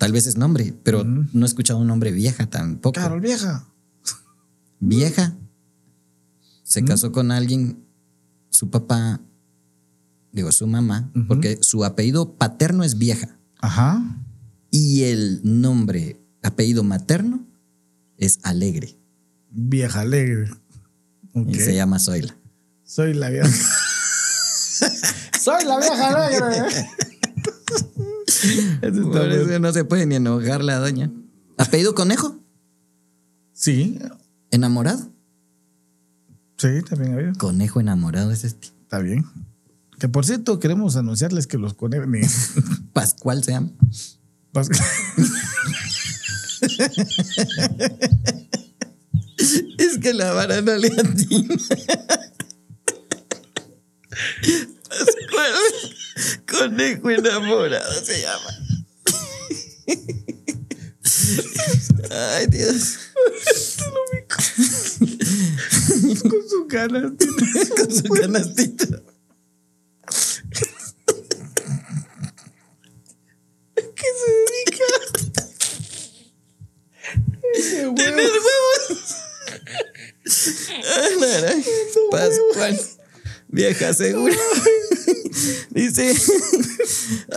[0.00, 2.98] Tal vez es nombre, pero no he escuchado un nombre Vieja tampoco.
[2.98, 3.68] Carol vieja.
[4.78, 5.36] Vieja.
[6.62, 7.84] Se casó con alguien,
[8.48, 9.20] su papá,
[10.32, 13.36] digo, su mamá, porque su apellido paterno es Vieja.
[13.60, 14.02] Ajá.
[14.70, 17.46] Y el nombre, apellido materno,
[18.16, 18.98] es Alegre.
[19.50, 20.50] Vieja alegre.
[21.34, 22.34] Y se llama Zoila.
[22.84, 23.50] Soy la vieja.
[25.38, 26.88] Soy la vieja alegre.
[28.80, 31.10] Por eso no se puede ni enojar la doña.
[31.58, 32.38] ¿Apellido conejo?
[33.52, 33.98] Sí,
[34.50, 35.12] ¿Enamorado?
[36.56, 37.32] sí, también ha habido.
[37.38, 38.68] Conejo enamorado es este.
[38.82, 39.24] Está bien.
[39.98, 42.08] Que por cierto, queremos anunciarles que los conejos.
[42.92, 43.70] Pascual se llama.
[49.78, 51.54] Es que la vara no le atina.
[55.30, 55.54] Pascual.
[56.46, 58.50] Conejo enamorado se llama.
[62.10, 62.98] Ay, Dios.
[66.22, 67.02] con su cara.
[67.02, 69.02] Con su canastita.
[73.76, 74.88] ¿Qué se dedica?
[77.94, 79.20] Tener huevos.
[81.40, 81.64] Caray.
[82.10, 82.99] Pascual.
[83.52, 84.36] Vieja segura.
[85.70, 86.14] Dice.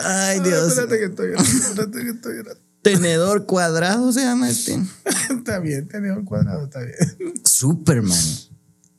[0.03, 0.69] Ay, Dios.
[0.69, 2.61] Espérate que estoy llorando, espérate que estoy llorando.
[2.81, 4.77] Tenedor cuadrado se llama este.
[5.29, 6.95] Está bien, un cuadrado, está bien.
[7.45, 8.19] Superman.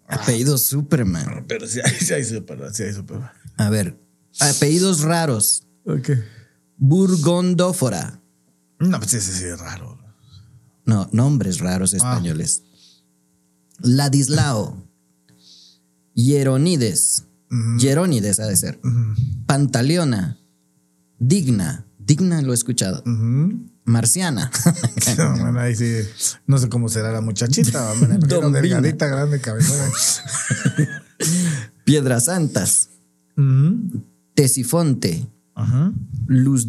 [0.06, 1.44] Apellido Superman.
[1.46, 3.30] Pero sí hay, sí hay Superman, sí hay Superman.
[3.56, 3.98] A ver.
[4.40, 5.66] Apellidos raros.
[5.84, 6.10] Ok.
[6.76, 8.20] Burgondófora.
[8.78, 9.98] No, pues ese sí es raro.
[10.86, 12.62] No, nombres raros españoles.
[13.80, 14.83] Ladislao.
[16.14, 17.24] Hieronides.
[17.78, 18.80] Hieronides ha de ser.
[19.46, 20.38] Pantaleona.
[21.18, 21.86] Digna.
[21.98, 23.02] Digna lo he escuchado.
[23.84, 24.50] Marciana.
[25.18, 25.92] No, bueno, ahí sí.
[26.46, 27.94] No sé cómo será la muchachita.
[28.26, 29.84] Don delgadita, grande, cabezona.
[31.84, 32.90] Piedras Santas.
[34.34, 35.26] Tesifonte.
[36.26, 36.66] Luz,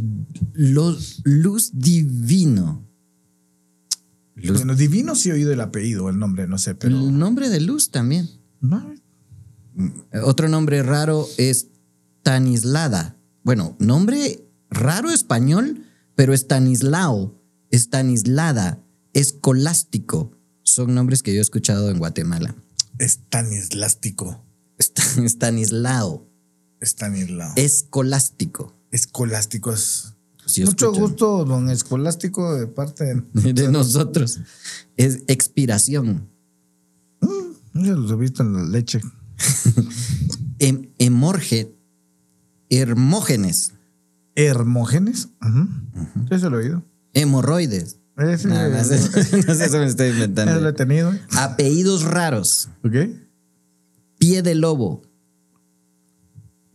[0.54, 2.86] luz, luz divino.
[4.36, 6.98] Luz- Bueno, divino sí he oído el apellido, el nombre, no sé, pero.
[7.00, 8.30] el nombre de luz también.
[8.62, 8.94] No,
[10.24, 11.68] Otro nombre raro es
[12.24, 13.18] Tanislada.
[13.44, 15.84] Bueno, nombre raro español,
[16.16, 18.82] pero Estanislao, Estanislada,
[19.14, 20.32] Escolástico.
[20.64, 22.56] Son nombres que yo he escuchado en Guatemala.
[23.00, 24.44] Estanislástico.
[24.78, 26.28] Est- Estanislao,
[26.82, 27.54] Estanislao.
[27.56, 28.74] Escolástico.
[28.92, 30.14] Escolástico es.
[30.64, 33.54] Mucho gusto, don Escolástico, de parte de.
[33.54, 34.40] de nosotros.
[34.96, 36.30] Es expiración.
[37.74, 39.02] Ya los he visto en la leche.
[40.60, 40.90] Em-
[42.70, 43.74] Hermógenes.
[44.36, 45.30] Hermógenes.
[46.30, 46.84] Sí, se lo he oído.
[47.14, 48.00] Hemorroides.
[48.18, 48.98] Ese, No, no sé,
[49.48, 50.74] no sé, eso me estoy ese lo he inventando.
[50.74, 51.14] tenido.
[51.38, 52.70] Apellidos raros.
[52.84, 52.94] ¿Ok?
[54.18, 55.02] Pie de lobo.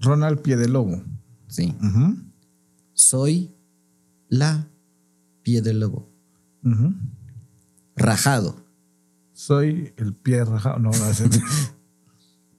[0.01, 1.03] Ronald Pie de Lobo.
[1.49, 1.75] Sí.
[2.95, 3.55] Soy
[4.29, 4.69] la
[5.43, 6.11] pie de lobo.
[7.97, 8.65] Rajado.
[9.33, 10.79] Soy el pie rajado.
[10.79, 10.97] No, no.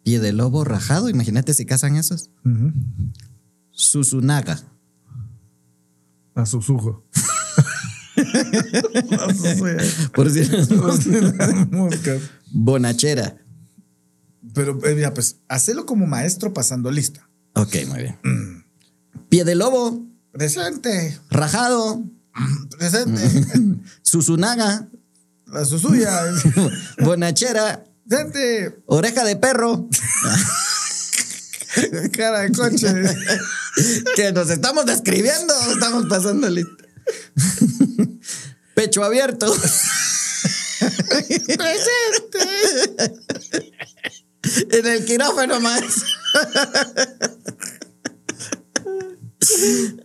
[0.04, 1.10] Pie de lobo rajado.
[1.10, 2.32] Imagínate si casan esos.
[3.72, 4.60] Susunaga.
[6.36, 7.06] A susujo.
[8.16, 10.12] A susujo.
[10.14, 10.42] Por si
[11.72, 12.22] Moscas.
[12.52, 13.38] Bonachera.
[14.54, 17.30] Pero eh, mira, pues, hacelo como maestro pasando lista.
[17.54, 18.66] Ok, muy bien.
[19.30, 20.06] Pie de lobo.
[20.32, 22.04] Presente, Rajado.
[22.78, 23.22] presente.
[24.02, 24.88] Susunaga.
[25.48, 26.10] La susuya.
[27.04, 27.84] Bonachera.
[28.08, 28.82] Presente.
[28.88, 29.90] Oreja de perro.
[32.12, 32.88] Cara de coche.
[34.16, 35.54] que nos estamos describiendo.
[35.74, 36.84] Estamos pasando lista.
[38.76, 39.54] Pecho abierto.
[44.72, 45.84] en el quirófano más.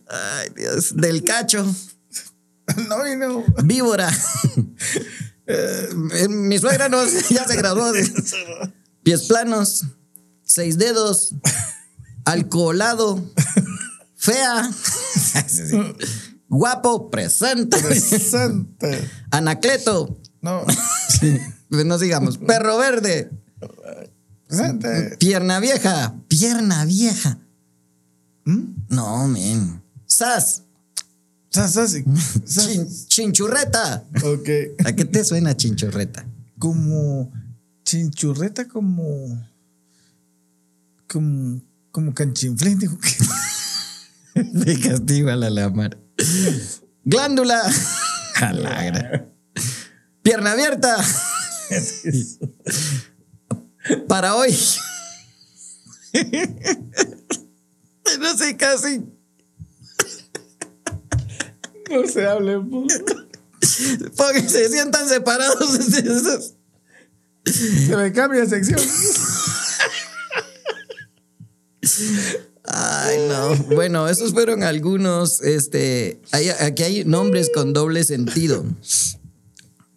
[0.08, 0.96] Ay, Dios.
[0.96, 1.64] Del cacho.
[2.88, 3.44] No vino.
[3.64, 4.10] Víbora.
[5.46, 6.98] Eh, mi suegra no,
[7.30, 7.92] ya se graduó.
[7.92, 9.84] de- Pies planos.
[10.44, 11.34] Seis dedos.
[12.24, 13.24] Alcoholado.
[14.16, 14.70] Fea.
[16.48, 17.10] Guapo.
[17.10, 17.78] Presente.
[17.78, 19.10] Presente.
[19.30, 20.20] Anacleto.
[20.40, 20.64] No.
[21.68, 22.38] No sigamos.
[22.38, 23.28] Perro verde.
[24.46, 25.16] Presente.
[25.18, 26.14] Pierna vieja.
[26.28, 27.38] Pierna vieja.
[28.44, 28.84] ¿Mm?
[28.88, 29.82] No, men.
[30.06, 30.62] Sas.
[32.44, 34.04] Chin- chinchurreta.
[34.24, 34.48] Ok.
[34.84, 36.26] ¿A qué te suena chinchurreta?
[36.58, 37.32] Como
[37.84, 39.48] chinchurreta, como.
[41.08, 41.62] Como.
[41.90, 44.42] Como canchinflín, dijo que.
[44.52, 45.98] De castigo a la lamar.
[47.04, 47.62] Glándula.
[48.34, 49.30] Jalagra.
[50.22, 50.96] Pierna abierta.
[54.08, 54.54] Para hoy.
[58.20, 59.04] No sé casi.
[61.90, 62.84] No se hable, po.
[64.16, 65.70] Porque se sientan separados.
[67.44, 68.80] Se me cambia de sección.
[72.64, 73.54] Ay, no.
[73.76, 75.40] Bueno, esos fueron algunos.
[75.42, 78.64] Este, hay- aquí hay nombres con doble sentido.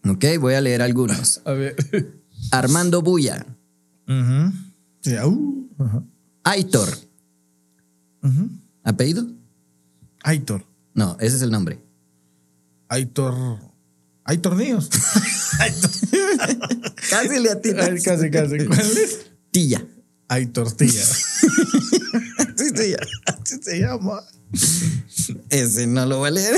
[0.07, 1.41] Ok, voy a leer algunos.
[1.45, 1.75] A ver.
[2.51, 3.45] Armando Bulla.
[5.01, 5.67] Sí, au.
[5.79, 6.03] Ajá.
[6.43, 6.89] Aitor.
[8.23, 8.49] Ujú.
[8.83, 9.25] ¿Apellido?
[10.23, 10.63] Aitor.
[10.93, 11.81] No, ese es el nombre.
[12.87, 13.59] Aitor.
[14.23, 14.89] Hay tornillos.
[17.09, 18.03] Casi le atinas.
[18.03, 18.65] casi, casi.
[18.65, 19.31] ¿Cuál es?
[19.51, 19.85] Tilla.
[20.27, 21.03] Hay tortilla.
[22.59, 22.97] Sí, sí, ya.
[23.25, 24.21] Así se llama.
[25.49, 26.55] Ese no lo voy a leer.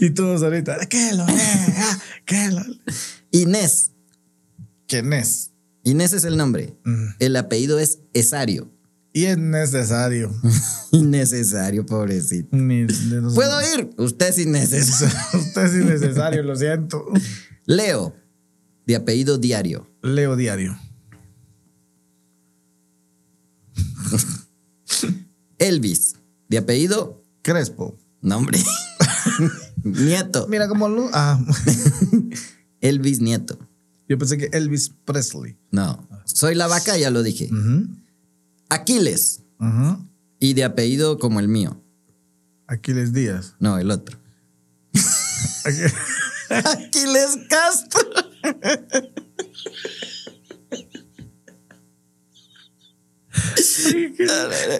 [0.00, 2.00] Y todos ahorita, ¿qué lo lea?
[2.24, 2.62] ¿Qué lo
[3.30, 3.90] Inés.
[4.88, 5.50] ¿Quién es?
[5.84, 6.74] Inés es el nombre.
[6.84, 7.08] Mm.
[7.18, 8.72] El apellido es Esario.
[9.12, 10.30] Y es necesario.
[10.92, 12.50] Innecesario, pobrecito.
[13.34, 13.90] ¿Puedo ir?
[13.98, 15.14] Usted es innecesario.
[15.40, 17.04] Usted es innecesario, lo siento.
[17.66, 18.14] Leo,
[18.86, 19.88] de apellido diario.
[20.02, 20.78] Leo diario.
[25.58, 26.14] Elvis,
[26.48, 27.98] de apellido Crespo.
[28.22, 28.58] nombre.
[29.84, 30.46] Nieto.
[30.48, 31.08] Mira cómo lo.
[31.12, 31.40] Ah,
[32.80, 33.58] Elvis Nieto.
[34.08, 35.56] yo pensé que Elvis Presley.
[35.70, 36.08] No.
[36.24, 37.50] Soy la vaca, ya lo dije.
[38.70, 39.42] Aquiles.
[39.58, 40.06] ujú.
[40.38, 41.82] Y de apellido como el mío.
[42.66, 43.56] Aquiles Díaz.
[43.58, 44.18] No, el otro.
[46.48, 48.08] Aquiles Castro.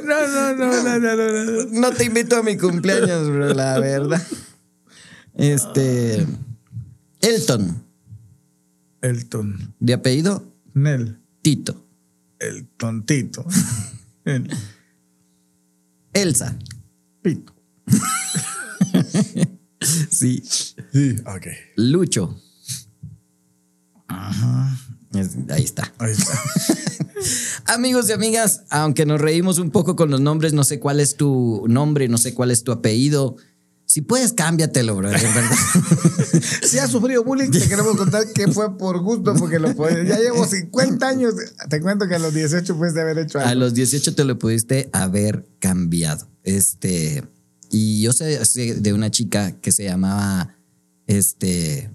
[0.05, 1.64] No, no, no, no, no, no, no.
[1.80, 4.22] No te invito a mi cumpleaños, bro, la verdad.
[5.34, 6.26] Este.
[7.20, 7.84] Elton.
[9.03, 9.74] Elton.
[9.78, 11.20] De apellido Nel.
[11.43, 11.86] Tito.
[12.41, 13.45] El tontito.
[14.24, 14.51] El
[16.12, 16.59] Elsa.
[17.22, 17.55] pito.
[20.11, 20.43] Sí.
[20.45, 21.47] Sí, ok.
[21.76, 22.38] Lucho.
[25.14, 25.91] Es- ahí está.
[25.99, 26.38] Ahí está.
[27.74, 31.16] Amigos y amigas, aunque nos reímos un poco con los nombres, no sé cuál es
[31.16, 33.36] tu nombre, no sé cuál es tu apellido.
[33.91, 35.51] Si puedes, cámbiatelo, bro, en verdad.
[36.62, 40.09] Si has sufrido bullying, te queremos contar que fue por gusto, porque lo puedes.
[40.09, 41.34] Ya llevo 50 años.
[41.68, 43.64] Te cuento que a los 18 puedes haber hecho A algo.
[43.64, 46.28] los 18 te lo pudiste haber cambiado.
[46.45, 47.24] Este,
[47.68, 50.55] y yo sé, sé de una chica que se llamaba,
[51.09, 51.91] este,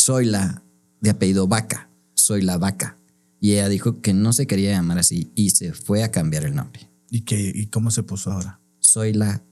[0.00, 0.62] Zoila,
[1.02, 1.90] de apellido Vaca.
[2.14, 2.96] Soy la Vaca.
[3.38, 6.54] Y ella dijo que no se quería llamar así y se fue a cambiar el
[6.54, 6.88] nombre.
[7.10, 8.62] ¿Y, qué, ¿Y cómo se puso ahora?
[8.80, 9.42] Soy la.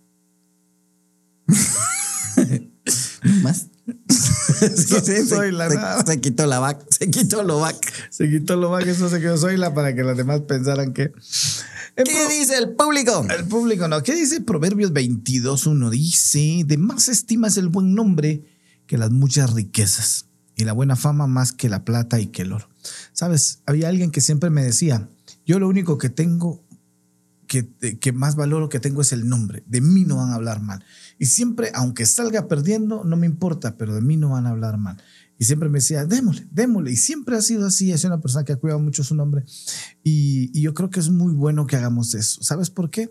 [3.42, 3.66] ¿Más?
[4.62, 5.68] Sí, Soy se- la
[6.04, 6.84] se, se quitó la vaca.
[6.88, 7.88] Se quitó lo vaca.
[8.10, 11.12] Se quitó lo que eso se quedó Zoila para que los demás pensaran que.
[11.96, 13.26] ¿Qué dice el público?
[13.36, 14.02] El público no.
[14.02, 15.90] ¿Qué dice Proverbios 22.1?
[15.90, 18.44] Dice: De más estimas el buen nombre
[18.86, 20.26] que las muchas riquezas,
[20.56, 22.68] y la buena fama más que la plata y que el oro.
[23.12, 25.08] Sabes, había alguien que siempre me decía:
[25.44, 26.61] Yo lo único que tengo,
[27.46, 27.68] que,
[27.98, 29.62] que más valoro que tengo es el nombre.
[29.66, 30.84] De mí no van a hablar mal.
[31.18, 34.78] Y siempre, aunque salga perdiendo, no me importa, pero de mí no van a hablar
[34.78, 35.02] mal.
[35.38, 36.92] Y siempre me decía, démosle, démosle.
[36.92, 37.90] Y siempre ha sido así.
[37.90, 39.44] Es una persona que ha cuidado mucho su nombre.
[40.04, 42.42] Y, y yo creo que es muy bueno que hagamos eso.
[42.42, 43.10] ¿Sabes por qué?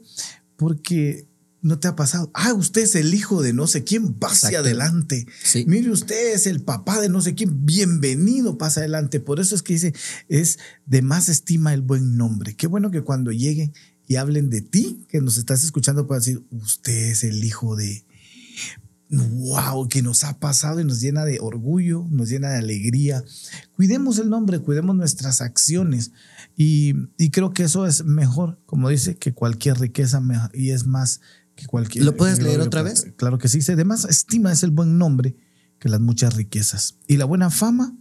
[0.55, 1.27] Porque
[1.61, 2.32] no te ha pasado.
[2.34, 4.59] Ah, usted es el hijo de no sé quién, pase Exacto.
[4.59, 5.27] adelante.
[5.43, 5.65] Sí.
[5.67, 9.19] Mire, usted es el papá de no sé quién, bienvenido, pasa adelante.
[9.19, 9.93] Por eso es que dice,
[10.27, 12.55] es de más estima el buen nombre.
[12.55, 13.73] Qué bueno que cuando lleguen
[14.12, 18.05] y hablen de ti, que nos estás escuchando, puedan decir, usted es el hijo de...
[19.09, 23.24] Wow, que nos ha pasado y nos llena de orgullo, nos llena de alegría.
[23.72, 26.12] Cuidemos el nombre, cuidemos nuestras acciones
[26.57, 30.22] y, y creo que eso es mejor, como dice, que cualquier riqueza
[30.53, 31.22] y es más
[31.55, 32.03] que cualquier.
[32.03, 33.14] ¿Lo puedes leer otra vez?
[33.16, 33.59] Claro que sí.
[33.72, 35.38] Además, estima es el buen nombre
[35.80, 37.97] que las muchas riquezas y la buena fama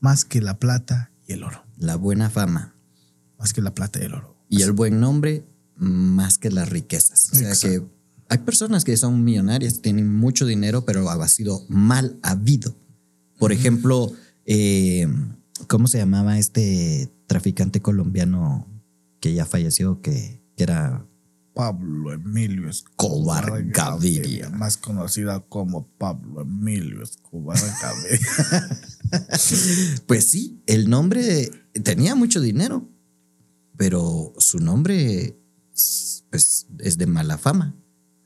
[0.00, 1.64] más que la plata y el oro.
[1.78, 2.74] La buena fama.
[3.38, 4.35] Más que la plata y el oro.
[4.48, 5.44] Y el buen nombre
[5.76, 7.30] más que las riquezas.
[7.32, 7.88] O sea Exacto.
[7.88, 7.96] que
[8.28, 12.76] hay personas que son millonarias, tienen mucho dinero, pero ha sido mal habido.
[13.38, 14.12] Por ejemplo,
[14.46, 15.06] eh,
[15.68, 18.66] ¿cómo se llamaba este traficante colombiano
[19.20, 21.06] que ya falleció, que, que era
[21.56, 24.50] Pablo Emilio Escobar Escobar Gaviria.
[24.50, 28.80] Más conocida como Pablo Emilio Escobar Gaviria.
[30.06, 31.48] Pues sí, el nombre
[31.84, 32.90] tenía mucho dinero,
[33.76, 35.38] pero su nombre
[36.30, 37.76] pues, es de mala fama.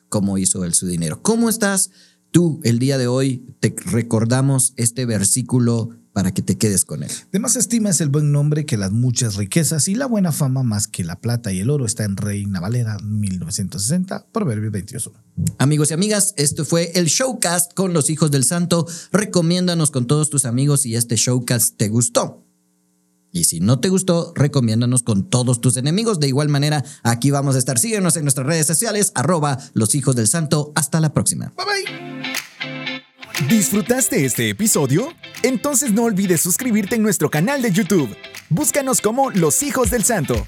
[0.08, 1.22] ¿Cómo hizo él su dinero?
[1.22, 1.90] ¿Cómo estás
[2.30, 3.46] tú el día de hoy?
[3.60, 7.10] Te recordamos este versículo para que te quedes con él.
[7.30, 10.62] De más estima es el buen nombre que las muchas riquezas y la buena fama
[10.62, 11.86] más que la plata y el oro.
[11.86, 15.16] Está en Reina Valera 1960, Proverbios 21.
[15.58, 18.86] Amigos y amigas, esto fue el Showcast con los hijos del santo.
[19.12, 22.49] Recomiéndanos con todos tus amigos si este Showcast te gustó.
[23.32, 26.18] Y si no te gustó, recomiéndanos con todos tus enemigos.
[26.18, 27.78] De igual manera, aquí vamos a estar.
[27.78, 30.72] Síguenos en nuestras redes sociales, arroba los hijos del santo.
[30.74, 31.52] Hasta la próxima.
[31.56, 33.48] Bye bye.
[33.48, 35.08] ¿Disfrutaste este episodio?
[35.42, 38.14] Entonces no olvides suscribirte en nuestro canal de YouTube.
[38.50, 40.46] Búscanos como Los Hijos del Santo.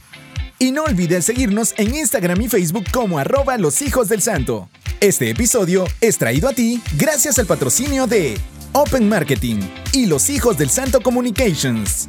[0.58, 4.68] Y no olvides seguirnos en Instagram y Facebook como arroba Los Hijos del Santo.
[5.00, 8.38] Este episodio es traído a ti gracias al patrocinio de
[8.72, 9.60] Open Marketing
[9.92, 12.08] y Los Hijos del Santo Communications.